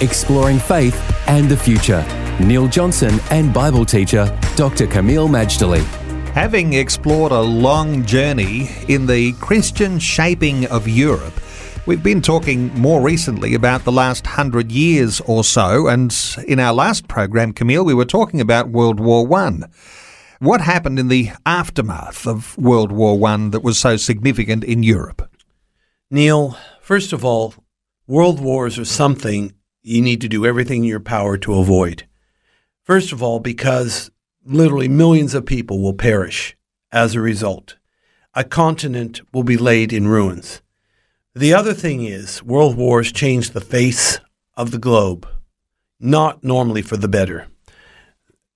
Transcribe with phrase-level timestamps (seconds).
[0.00, 0.96] exploring faith
[1.28, 2.04] and the future.
[2.40, 4.86] Neil Johnson and Bible teacher Dr.
[4.86, 5.84] Kameel Majdali.
[6.32, 11.34] Having explored a long journey in the Christian shaping of Europe,
[11.86, 16.72] we've been talking more recently about the last hundred years or so, and in our
[16.72, 19.64] last program, Kameel, we were talking about World War One.
[20.38, 25.30] What happened in the aftermath of World War One that was so significant in Europe?
[26.10, 27.54] Neil, first of all,
[28.06, 32.06] world wars are something you need to do everything in your power to avoid.
[32.82, 34.10] First of all, because
[34.44, 36.56] literally millions of people will perish
[36.92, 37.76] as a result.
[38.34, 40.62] A continent will be laid in ruins.
[41.34, 44.18] The other thing is, world wars change the face
[44.54, 45.28] of the globe,
[45.98, 47.46] not normally for the better.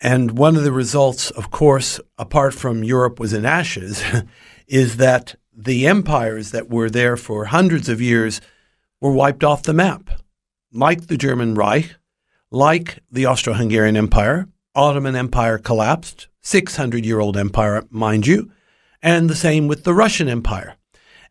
[0.00, 4.02] And one of the results, of course, apart from Europe was in ashes,
[4.66, 8.40] is that the empires that were there for hundreds of years
[9.00, 10.10] were wiped off the map
[10.72, 11.96] like the German Reich,
[12.50, 18.50] like the Austro Hungarian Empire, Ottoman Empire collapsed, 600 year old empire, mind you,
[19.02, 20.76] and the same with the Russian Empire.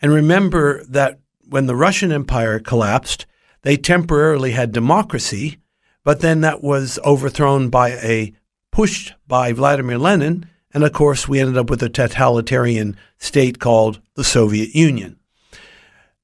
[0.00, 3.26] And remember that when the Russian Empire collapsed,
[3.62, 5.58] they temporarily had democracy,
[6.04, 8.32] but then that was overthrown by a
[8.72, 10.46] putsch by Vladimir Lenin.
[10.72, 15.18] And of course, we ended up with a totalitarian state called the Soviet Union.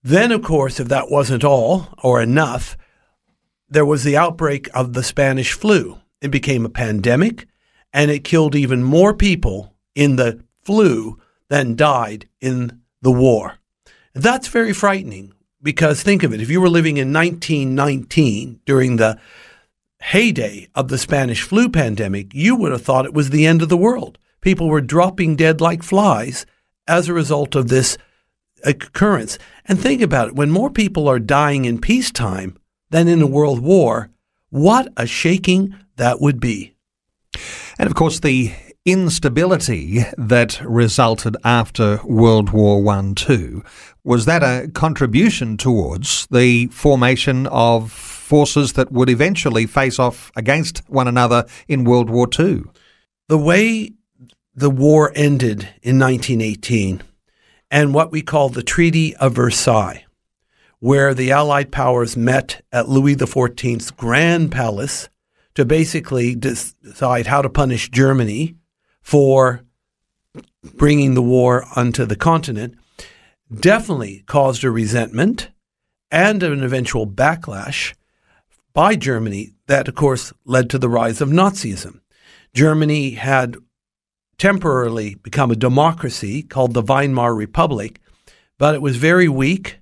[0.02, 2.76] Then, of course, if that wasn't all or enough,
[3.74, 5.98] there was the outbreak of the Spanish flu.
[6.22, 7.48] It became a pandemic
[7.92, 13.58] and it killed even more people in the flu than died in the war.
[14.14, 19.18] That's very frightening because think of it if you were living in 1919 during the
[20.00, 23.68] heyday of the Spanish flu pandemic, you would have thought it was the end of
[23.70, 24.18] the world.
[24.40, 26.46] People were dropping dead like flies
[26.86, 27.98] as a result of this
[28.62, 29.36] occurrence.
[29.64, 32.56] And think about it when more people are dying in peacetime,
[32.90, 34.10] than in a world war,
[34.50, 36.74] what a shaking that would be.
[37.78, 38.52] And of course, the
[38.84, 43.64] instability that resulted after World War One too
[44.04, 50.82] was that a contribution towards the formation of forces that would eventually face off against
[50.88, 52.70] one another in World War Two.
[53.28, 53.92] The way
[54.54, 57.02] the war ended in 1918
[57.70, 60.03] and what we call the Treaty of Versailles
[60.84, 65.08] where the Allied powers met at Louis XIV's Grand Palace
[65.54, 68.56] to basically decide how to punish Germany
[69.00, 69.62] for
[70.74, 72.74] bringing the war onto the continent,
[73.50, 75.48] definitely caused a resentment
[76.10, 77.94] and an eventual backlash
[78.74, 82.00] by Germany that, of course, led to the rise of Nazism.
[82.52, 83.56] Germany had
[84.36, 88.02] temporarily become a democracy called the Weimar Republic,
[88.58, 89.78] but it was very weak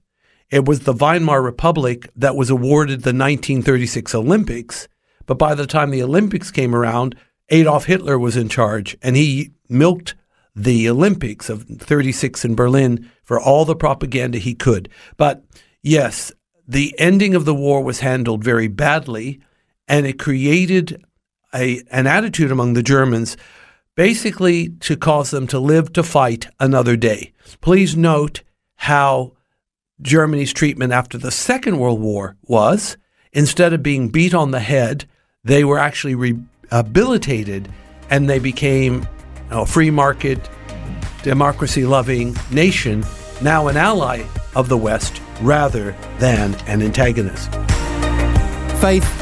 [0.53, 4.87] it was the Weimar Republic that was awarded the 1936 Olympics.
[5.25, 7.17] But by the time the Olympics came around,
[7.49, 10.15] Adolf Hitler was in charge and he milked
[10.55, 14.91] the Olympics of 36 in Berlin for all the propaganda he could.
[15.17, 15.43] But
[15.83, 16.31] yes,
[16.69, 19.41] the ending of the war was handled very badly
[19.89, 21.03] and it created
[21.55, 23.39] a, an attitude among the Germans
[23.97, 27.33] basically to cause them to live to fight another day.
[27.63, 28.43] Please note
[28.77, 29.33] how
[30.03, 32.97] Germany's treatment after the Second World War was
[33.33, 35.07] instead of being beat on the head,
[35.45, 37.69] they were actually rehabilitated
[38.11, 39.07] and they became
[39.51, 40.39] a free market,
[41.23, 43.05] democracy loving nation,
[43.41, 44.25] now an ally
[44.55, 47.51] of the West rather than an antagonist.
[48.81, 49.22] Faith